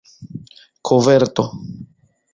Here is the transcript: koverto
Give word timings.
koverto 0.87 1.45